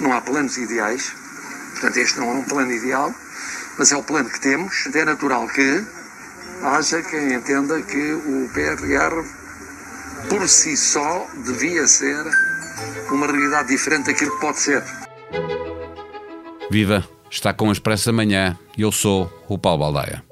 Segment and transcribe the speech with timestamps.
[0.00, 1.12] não há planos ideais,
[1.72, 3.12] portanto, este não é um plano ideal,
[3.78, 4.86] mas é o plano que temos.
[4.94, 5.84] É natural que
[6.62, 9.24] haja quem entenda que o PRR,
[10.28, 12.24] por si só, devia ser
[13.10, 14.82] uma realidade diferente daquilo que pode ser.
[16.70, 17.08] Viva!
[17.30, 18.58] Está com a Expresso Amanhã.
[18.76, 20.24] Eu sou o Paulo Baldaia.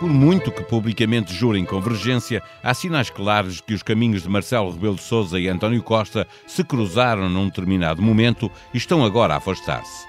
[0.00, 4.96] Por muito que publicamente jurem convergência, há sinais claros que os caminhos de Marcelo Rebelo
[4.96, 10.04] de Sousa e António Costa se cruzaram num determinado momento e estão agora a afastar-se.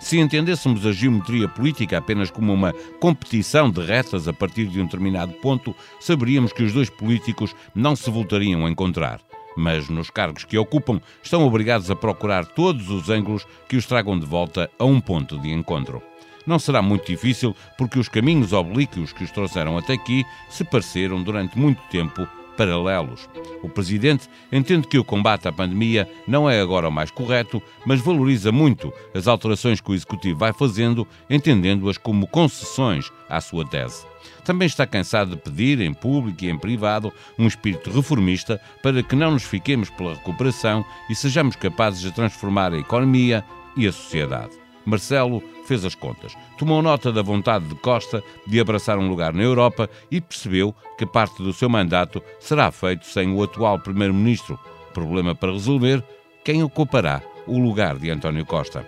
[0.00, 4.84] Se entendêssemos a geometria política apenas como uma competição de retas a partir de um
[4.84, 9.20] determinado ponto, saberíamos que os dois políticos não se voltariam a encontrar.
[9.56, 14.18] Mas nos cargos que ocupam, estão obrigados a procurar todos os ângulos que os tragam
[14.18, 16.02] de volta a um ponto de encontro
[16.48, 21.22] não será muito difícil porque os caminhos oblíquos que os trouxeram até aqui se pareceram
[21.22, 22.26] durante muito tempo
[22.58, 23.28] paralelos.
[23.62, 28.00] O Presidente entende que o combate à pandemia não é agora o mais correto, mas
[28.00, 34.04] valoriza muito as alterações que o Executivo vai fazendo, entendendo-as como concessões à sua tese.
[34.44, 39.14] Também está cansado de pedir, em público e em privado, um espírito reformista para que
[39.14, 43.44] não nos fiquemos pela recuperação e sejamos capazes de transformar a economia
[43.76, 44.67] e a sociedade.
[44.88, 49.42] Marcelo fez as contas, tomou nota da vontade de Costa de abraçar um lugar na
[49.42, 54.58] Europa e percebeu que parte do seu mandato será feito sem o atual Primeiro-Ministro.
[54.94, 56.02] Problema para resolver:
[56.42, 58.86] quem ocupará o lugar de António Costa?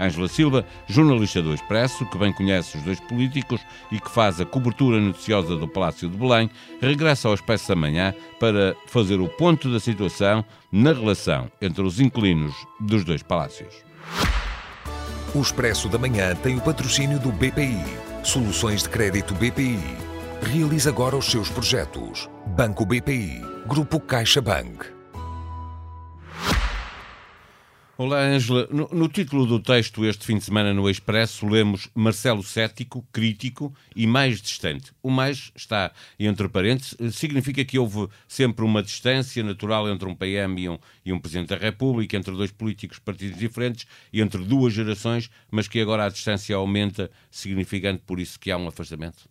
[0.00, 4.44] Ângela Silva, jornalista do Expresso, que bem conhece os dois políticos e que faz a
[4.44, 9.70] cobertura noticiosa do Palácio de Belém, regressa ao Expresso da Manhã para fazer o ponto
[9.70, 13.84] da situação na relação entre os inquilinos dos dois palácios.
[15.34, 17.82] O Expresso da Manhã tem o patrocínio do BPI.
[18.22, 19.80] Soluções de crédito BPI.
[20.42, 22.28] Realize agora os seus projetos.
[22.48, 23.40] Banco BPI.
[23.66, 25.01] Grupo CaixaBank.
[28.04, 28.66] Olá, Ângela.
[28.68, 33.72] No, no, título do texto este fim de semana no Expresso lemos Marcelo cético, crítico
[33.94, 34.90] e mais distante.
[35.00, 40.62] O mais está entre parênteses, significa que houve sempre uma distância natural entre um PM
[40.62, 44.72] e um, e um Presidente da República, entre dois políticos partidos diferentes e entre duas
[44.72, 49.30] gerações, mas que agora a distância aumenta, significando por isso que há um afastamento?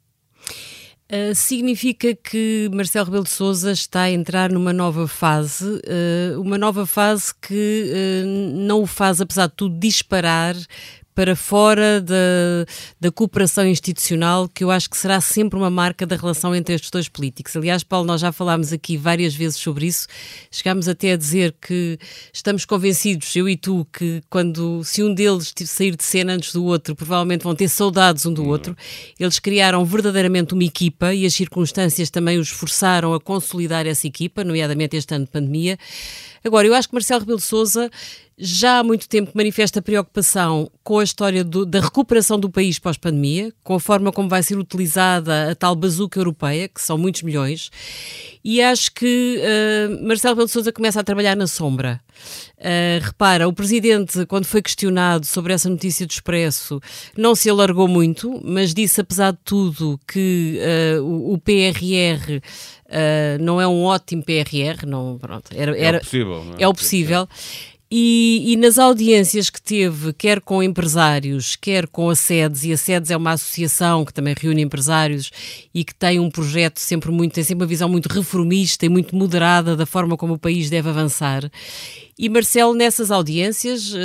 [1.13, 6.57] Uh, significa que Marcelo Rebelo de Sousa está a entrar numa nova fase, uh, uma
[6.57, 7.91] nova fase que
[8.23, 8.27] uh,
[8.65, 10.55] não o faz, apesar de tudo, disparar
[11.13, 12.15] para fora da,
[12.99, 16.89] da cooperação institucional, que eu acho que será sempre uma marca da relação entre estes
[16.89, 17.55] dois políticos.
[17.55, 20.07] Aliás, Paulo, nós já falámos aqui várias vezes sobre isso,
[20.49, 21.97] chegámos até a dizer que
[22.33, 26.63] estamos convencidos, eu e tu, que quando se um deles sair de cena antes do
[26.65, 28.49] outro, provavelmente vão ter saudades um do uhum.
[28.49, 28.77] outro.
[29.19, 34.43] Eles criaram verdadeiramente uma equipa e as circunstâncias também os forçaram a consolidar essa equipa,
[34.43, 35.77] nomeadamente este ano de pandemia.
[36.43, 37.89] Agora, eu acho que Marcelo Rebelo de Sousa
[38.43, 43.53] já há muito tempo manifesta preocupação com a história do, da recuperação do país pós-pandemia,
[43.63, 47.69] com a forma como vai ser utilizada a tal bazuca europeia, que são muitos milhões,
[48.43, 52.01] e acho que uh, Marcelo Rebelo de Sousa começa a trabalhar na sombra.
[52.57, 56.81] Uh, repara, o Presidente, quando foi questionado sobre essa notícia do Expresso,
[57.15, 60.59] não se alargou muito, mas disse, apesar de tudo, que
[60.97, 62.41] uh, o, o PRR
[63.39, 66.45] não é um ótimo PRR, não, pronto, era, era, é o possível.
[66.57, 66.63] É?
[66.63, 67.29] é o possível.
[67.93, 72.77] E, e, nas audiências que teve, quer com empresários, quer com a SEDES, e a
[72.77, 75.29] SEDES é uma associação que também reúne empresários
[75.73, 79.13] e que tem um projeto sempre muito, tem sempre uma visão muito reformista e muito
[79.13, 81.51] moderada da forma como o país deve avançar.
[82.17, 83.97] E Marcelo, nessas audiências, uh,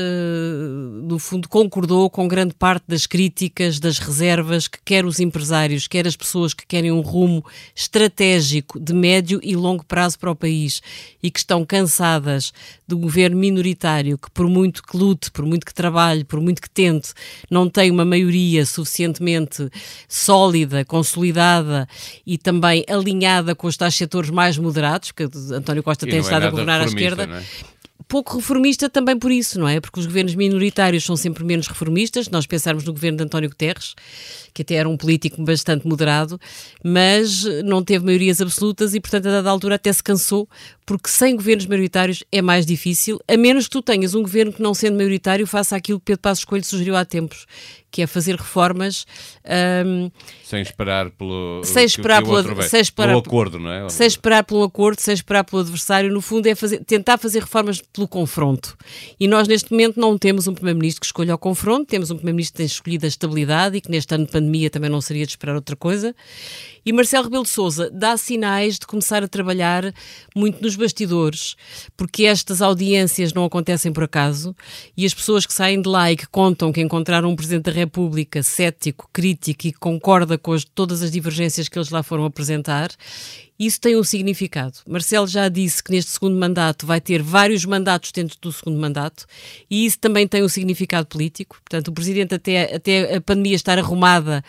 [1.03, 6.07] no fundo, concordou com grande parte das críticas, das reservas que quer os empresários, quer
[6.07, 10.81] as pessoas que querem um rumo estratégico de médio e longo prazo para o país
[11.23, 12.53] e que estão cansadas
[12.87, 16.71] do governo minoritário que, por muito que lute, por muito que trabalhe, por muito que
[16.71, 17.13] tente,
[17.51, 19.69] não tem uma maioria suficientemente
[20.09, 21.89] sólida, consolidada
[22.25, 26.23] e também alinhada com os tais setores mais moderados, porque António Costa e tem é
[26.23, 27.43] estado é a governar à esquerda.
[28.09, 29.81] Pouco reformista também por isso, não é?
[29.81, 32.29] Porque os governos minoritários são sempre menos reformistas.
[32.29, 33.95] Nós pensarmos no governo de António Guterres,
[34.55, 36.41] que até era um político bastante moderado,
[36.85, 40.49] mas não teve maiorias absolutas e, portanto, a dada altura até se cansou,
[40.87, 44.63] porque sem governos maioritários é mais difícil, a menos que tu tenhas um governo que,
[44.63, 47.45] não sendo maioritário, faça aquilo que Pedro Passos Coelho sugeriu há tempos,
[47.91, 49.07] que é fazer reformas
[49.85, 50.11] um,
[50.45, 53.89] sem esperar pelo sem esperar que, que pelo, sem esperar pelo acordo, não é?
[53.89, 57.81] Sem esperar pelo acordo, sem esperar pelo adversário, no fundo é fazer, tentar fazer reformas
[57.81, 58.77] pelo confronto.
[59.19, 62.53] E nós neste momento não temos um primeiro-ministro que escolha o confronto, temos um primeiro-ministro
[62.53, 65.33] que tem escolhido a estabilidade e que neste ano de pandemia também não seria de
[65.33, 66.15] esperar outra coisa.
[66.87, 69.93] E Marcelo Rebelo de Sousa dá sinais de começar a trabalhar
[70.37, 71.57] muito nos bastidores,
[71.97, 74.55] porque estas audiências não acontecem por acaso
[74.97, 77.73] e as pessoas que saem de lá e que contam que encontraram um Presidente da
[77.73, 82.93] República cético, crítico e concorda com as, todas as divergências que eles lá foram apresentar,
[83.59, 84.79] isso tem um significado.
[84.87, 89.27] Marcelo já disse que neste segundo mandato vai ter vários mandatos dentro do segundo mandato
[89.71, 91.57] e isso também tem um significado político.
[91.65, 94.45] Portanto, o Presidente, até, até a pandemia estar arrumada,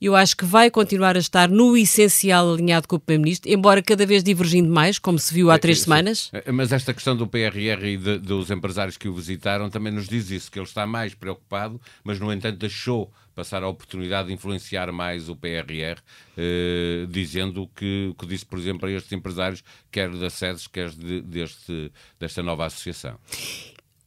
[0.00, 4.06] eu acho que vai continuar a estar no essencial alinhado com o Primeiro-Ministro, embora cada
[4.06, 6.30] vez divergindo mais, como se viu há três semanas.
[6.52, 10.30] Mas esta questão do PRR e de, dos empresários que o visitaram também nos diz
[10.30, 14.90] isso, que ele está mais preocupado, mas no entanto deixou passar a oportunidade de influenciar
[14.90, 16.00] mais o PRR,
[16.36, 21.20] eh, dizendo que, que disse, por exemplo, a estes empresários, quer da SEDES, quer de,
[21.20, 23.18] deste, desta nova associação.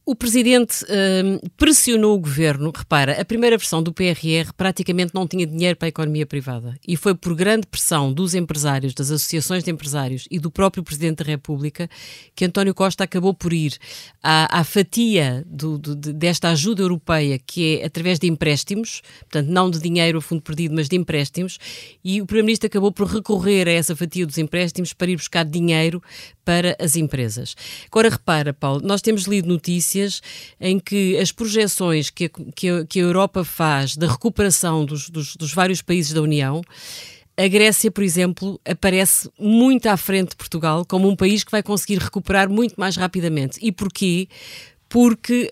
[0.04, 2.72] O Presidente hum, pressionou o Governo.
[2.74, 6.76] Repara, a primeira versão do PRR praticamente não tinha dinheiro para a economia privada.
[6.86, 11.18] E foi por grande pressão dos empresários, das associações de empresários e do próprio Presidente
[11.18, 11.88] da República
[12.34, 13.78] que António Costa acabou por ir
[14.20, 19.70] à, à fatia do, do, desta ajuda europeia, que é através de empréstimos, portanto, não
[19.70, 21.58] de dinheiro a fundo perdido, mas de empréstimos.
[22.04, 26.02] E o Primeiro-Ministro acabou por recorrer a essa fatia dos empréstimos para ir buscar dinheiro
[26.44, 27.54] para as empresas.
[27.86, 30.20] Agora, repara, Paulo, nós temos lido notícias
[30.60, 35.08] em que as projeções que a, que a, que a Europa faz da recuperação dos,
[35.08, 36.62] dos, dos vários países da União
[37.36, 41.62] a Grécia, por exemplo, aparece muito à frente de Portugal como um país que vai
[41.62, 43.58] conseguir recuperar muito mais rapidamente.
[43.62, 44.28] E porquê?
[44.88, 45.50] Porque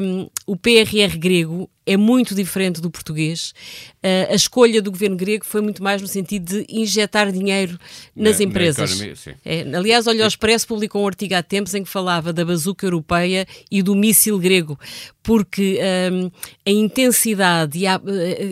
[0.00, 3.54] um, o PRR grego é muito diferente do português.
[4.02, 7.78] Uh, a escolha do governo grego foi muito mais no sentido de injetar dinheiro
[8.14, 8.98] nas na, empresas.
[8.98, 12.32] Na economia, é, aliás, olha, o Expresso publicou um artigo há tempos em que falava
[12.32, 14.78] da bazuca europeia e do míssil grego,
[15.22, 15.78] porque
[16.12, 16.30] um,
[16.66, 18.00] a intensidade a,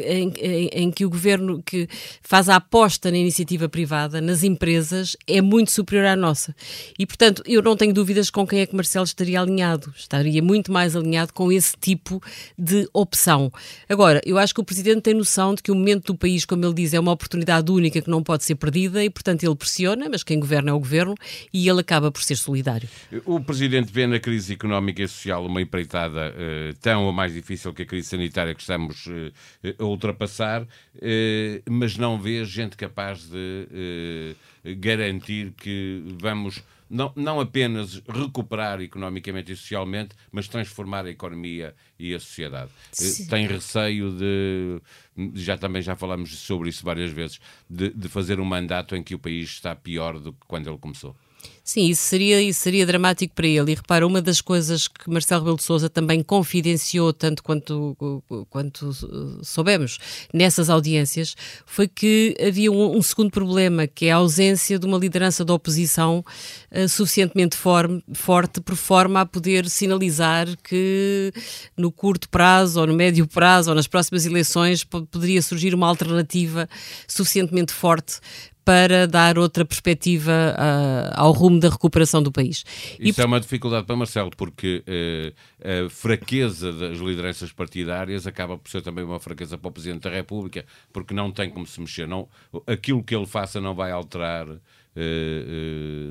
[0.08, 1.88] em, em, em, que o governo que
[2.22, 6.54] faz a aposta na iniciativa privada, nas empresas, é muito superior à nossa.
[6.96, 9.92] E, portanto, eu não tenho dúvidas com quem é que Marcelo estaria alinhado.
[9.96, 12.22] Estaria muito mais alinhado com esse tipo
[12.58, 13.52] de opção
[13.88, 16.64] Agora, eu acho que o Presidente tem noção de que o momento do país, como
[16.64, 20.08] ele diz, é uma oportunidade única que não pode ser perdida e, portanto, ele pressiona,
[20.08, 21.14] mas quem governa é o Governo
[21.52, 22.88] e ele acaba por ser solidário.
[23.24, 27.72] O Presidente vê na crise económica e social uma empreitada uh, tão ou mais difícil
[27.72, 29.32] que a crise sanitária que estamos uh,
[29.78, 30.66] a ultrapassar, uh,
[31.70, 34.34] mas não vê gente capaz de
[34.76, 36.62] garantir que vamos
[36.94, 42.70] não, não apenas recuperar economicamente e socialmente, mas transformar a economia e a sociedade.
[42.92, 43.26] Sim.
[43.26, 44.80] Tem receio de,
[45.34, 49.12] já também já falamos sobre isso várias vezes, de, de fazer um mandato em que
[49.12, 51.16] o país está pior do que quando ele começou.
[51.66, 53.72] Sim, isso seria, isso seria dramático para ele.
[53.72, 57.96] E repara, uma das coisas que Marcelo Rebelo de Sousa também confidenciou, tanto quanto,
[58.50, 58.92] quanto
[59.42, 59.98] soubemos
[60.30, 64.98] nessas audiências, foi que havia um, um segundo problema, que é a ausência de uma
[64.98, 66.22] liderança da oposição
[66.70, 71.32] uh, suficientemente for, forte, por forma a poder sinalizar que
[71.74, 76.68] no curto prazo, ou no médio prazo, ou nas próximas eleições, poderia surgir uma alternativa
[77.08, 78.20] suficientemente forte
[78.64, 82.64] para dar outra perspectiva uh, ao rumo da recuperação do país.
[82.98, 83.22] Isso e...
[83.22, 88.82] é uma dificuldade para Marcelo, porque uh, a fraqueza das lideranças partidárias acaba por ser
[88.82, 92.08] também uma fraqueza para o Presidente da República, porque não tem como se mexer.
[92.08, 92.28] Não,
[92.66, 94.60] aquilo que ele faça não vai alterar uh,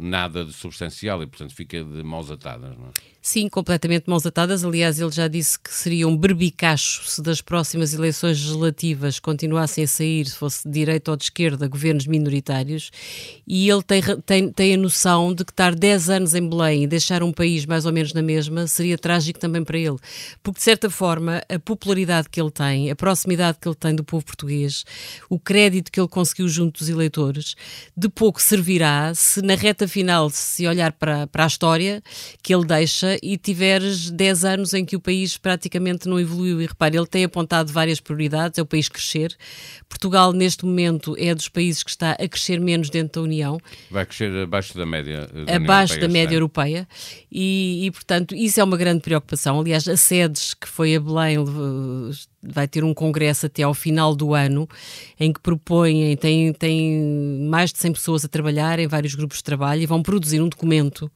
[0.01, 2.77] nada de substancial e, portanto, fica de mãos atadas.
[2.77, 3.12] Não é?
[3.25, 4.65] Sim, completamente mãos atadas.
[4.65, 9.87] Aliás, ele já disse que seria um berbicacho se das próximas eleições legislativas continuassem a
[9.87, 12.91] sair, se fosse de direita ou de esquerda, governos minoritários.
[13.47, 16.87] E ele tem, tem, tem a noção de que estar 10 anos em Belém e
[16.87, 19.95] deixar um país mais ou menos na mesma seria trágico também para ele.
[20.43, 24.03] Porque, de certa forma, a popularidade que ele tem, a proximidade que ele tem do
[24.03, 24.83] povo português,
[25.29, 27.55] o crédito que ele conseguiu junto dos eleitores,
[27.95, 32.03] de pouco servirá se na reta final, se olhar para, para a história
[32.41, 36.61] que ele deixa, e tiveres 10 anos em que o país praticamente não evoluiu.
[36.61, 39.35] E repare, ele tem apontado várias prioridades, é o país crescer.
[39.87, 43.59] Portugal, neste momento, é dos países que está a crescer menos dentro da União.
[43.91, 45.27] Vai crescer abaixo da média.
[45.45, 46.87] Da abaixo da média europeia.
[47.31, 49.59] E, e, portanto, isso é uma grande preocupação.
[49.59, 51.37] Aliás, a SEDES, que foi a Belém,
[52.43, 54.67] vai ter um congresso até ao final do ano,
[55.19, 59.43] em que propõem, tem, tem mais de 100 pessoas a trabalhar em vários grupos de
[59.43, 61.11] trabalho e vão produzir um documento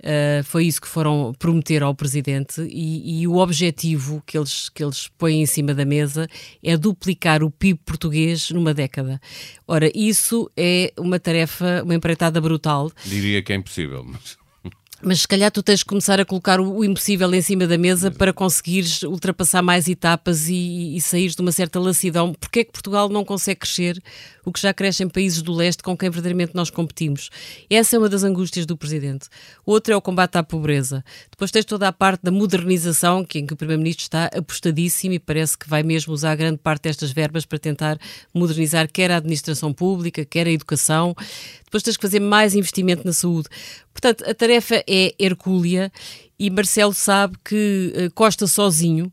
[0.00, 4.82] Uh, foi isso que foram prometer ao Presidente e, e, o objetivo que eles, que
[4.82, 6.26] eles põem em cima da mesa
[6.62, 9.20] é duplicar o PIB português numa década.
[9.68, 12.90] Ora, isso é uma tarefa, uma empreitada brutal.
[13.04, 14.40] Diria que é impossível, mas...
[15.02, 18.10] Mas se calhar tu tens de começar a colocar o, impossível em cima da mesa
[18.10, 22.34] para conseguires ultrapassar mais etapas e, e sair de uma certa lacidão.
[22.34, 23.98] Porquê é que Portugal não consegue crescer
[24.50, 27.30] o que já cresce em países do leste com quem verdadeiramente nós competimos.
[27.70, 29.28] Essa é uma das angústias do Presidente.
[29.64, 31.04] Outra é o combate à pobreza.
[31.30, 35.56] Depois tens toda a parte da modernização, em que o Primeiro-Ministro está apostadíssimo e parece
[35.56, 37.98] que vai mesmo usar grande parte destas verbas para tentar
[38.34, 41.14] modernizar quer a administração pública, quer a educação.
[41.64, 43.48] Depois tens que fazer mais investimento na saúde.
[43.92, 45.92] Portanto, a tarefa é hercúlea
[46.38, 49.12] e Marcelo sabe que uh, Costa sozinho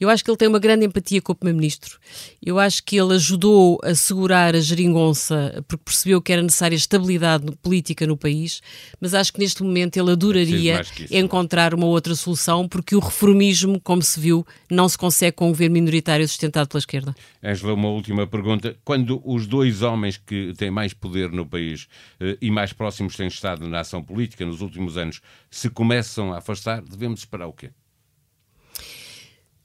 [0.00, 1.98] eu acho que ele tem uma grande empatia com o Primeiro-Ministro.
[2.44, 7.46] Eu acho que ele ajudou a segurar a geringonça porque percebeu que era necessária estabilidade
[7.62, 8.60] política no país,
[9.00, 14.02] mas acho que neste momento ele adoraria encontrar uma outra solução porque o reformismo, como
[14.02, 17.14] se viu, não se consegue com um governo minoritário sustentado pela esquerda.
[17.42, 18.76] Angela, uma última pergunta.
[18.84, 21.88] Quando os dois homens que têm mais poder no país
[22.20, 25.20] eh, e mais próximos têm estado na ação política nos últimos anos
[25.50, 27.70] se começam a afastar, devemos esperar o quê?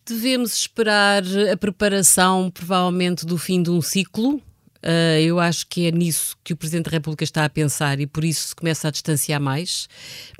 [0.06, 4.42] Devemos esperar a preparação, provavelmente, do fim de um ciclo.
[4.84, 8.06] Uh, eu acho que é nisso que o Presidente da República está a pensar e
[8.06, 9.88] por isso se começa a distanciar mais.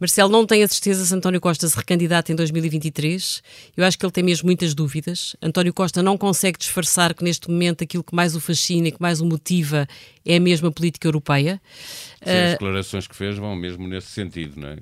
[0.02, 3.42] Marcelo não tem a certeza se António Costa se recandidata em 2023.
[3.78, 5.34] Eu acho que ele tem mesmo muitas dúvidas.
[5.42, 9.02] António Costa não consegue disfarçar que neste momento aquilo que mais o fascina e que
[9.02, 9.88] mais o motiva
[10.26, 11.62] é a mesma política europeia.
[12.22, 14.78] Sim, uh, as declarações que fez vão mesmo nesse sentido, não é?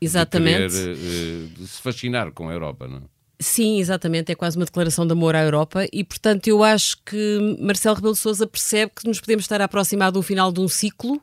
[0.00, 0.72] Exatamente.
[0.72, 3.15] De, querer, uh, de se fascinar com a Europa, não é?
[3.38, 7.56] Sim, exatamente, é quase uma declaração de amor à Europa e, portanto, eu acho que
[7.60, 10.68] Marcelo Rebelo de Sousa percebe que nos podemos estar a aproximar do final de um
[10.68, 11.20] ciclo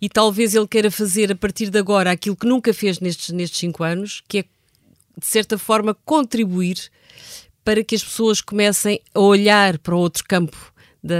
[0.00, 3.58] e talvez ele queira fazer a partir de agora aquilo que nunca fez nestes, nestes
[3.58, 4.44] cinco anos, que é,
[5.18, 6.88] de certa forma, contribuir
[7.64, 10.72] para que as pessoas comecem a olhar para outro campo
[11.06, 11.14] da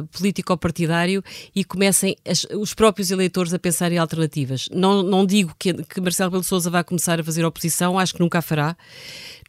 [0.00, 1.22] uh, político-partidário
[1.54, 4.68] e comecem as, os próprios eleitores a pensar em alternativas.
[4.72, 8.20] Não, não digo que, que Marcelo Rebelo Sousa vai começar a fazer oposição, acho que
[8.20, 8.76] nunca a fará.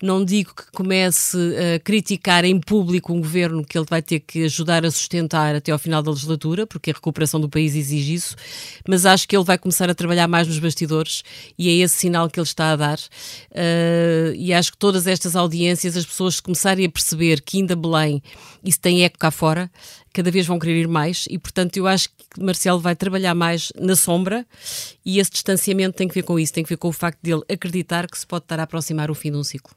[0.01, 4.45] Não digo que comece a criticar em público um governo que ele vai ter que
[4.45, 8.35] ajudar a sustentar até ao final da legislatura, porque a recuperação do país exige isso,
[8.87, 11.23] mas acho que ele vai começar a trabalhar mais nos bastidores
[11.57, 12.97] e é esse sinal que ele está a dar.
[13.51, 18.21] Uh, e acho que todas estas audiências, as pessoas começarem a perceber que ainda Belém
[18.63, 19.69] isso tem eco cá fora,
[20.13, 23.73] cada vez vão querer ir mais e, portanto, eu acho que Marcelo vai trabalhar mais
[23.75, 24.45] na sombra
[25.03, 27.41] e esse distanciamento tem que ver com isso, tem que ver com o facto dele
[27.51, 29.75] acreditar que se pode estar a aproximar o fim de um ciclo.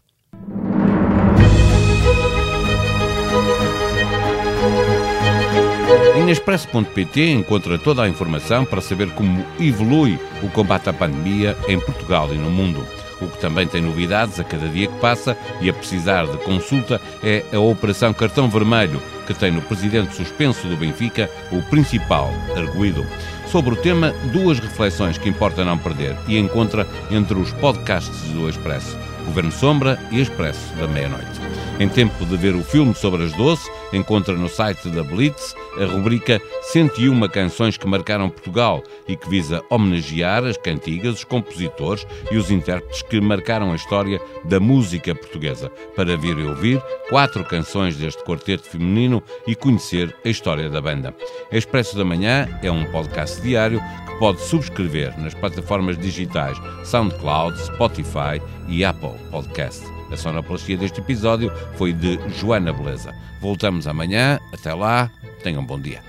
[6.17, 11.79] Em Expresso.pt encontra toda a informação para saber como evolui o combate à pandemia em
[11.79, 12.85] Portugal e no mundo.
[13.21, 17.01] O que também tem novidades a cada dia que passa e a precisar de consulta
[17.23, 23.07] é a Operação Cartão Vermelho, que tem no presidente suspenso do Benfica o principal arguído.
[23.47, 28.49] Sobre o tema, duas reflexões que importa não perder e encontra entre os podcasts do
[28.49, 28.99] Expresso.
[29.25, 31.46] Governo Sombra e Expresso da meia-noite.
[31.79, 35.85] Em tempo de ver o filme sobre as doce, encontra no site da Blitz a
[35.85, 42.39] rubrica 101 canções que marcaram Portugal e que visa homenagear as cantigas, os compositores e
[42.39, 47.95] os intérpretes que marcaram a história da música portuguesa, para vir e ouvir quatro canções
[47.97, 51.15] deste quarteto feminino e conhecer a história da banda.
[51.53, 58.41] Expresso da Manhã é um podcast diário que pode subscrever nas plataformas digitais SoundCloud, Spotify
[58.67, 59.96] e Apple Podcast.
[60.11, 63.15] A sonoplastia deste episódio foi de Joana Beleza.
[63.41, 64.39] Voltamos amanhã.
[64.53, 65.11] Até lá.
[65.43, 66.01] Tenham um bom dia.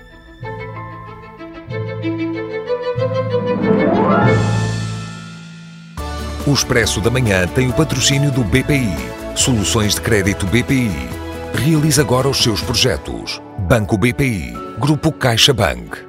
[6.46, 8.94] O Expresso da Manhã tem o patrocínio do BPI.
[9.36, 10.90] Soluções de crédito BPI.
[11.54, 13.40] Realize agora os seus projetos.
[13.58, 14.54] Banco BPI.
[14.78, 16.07] Grupo CaixaBank.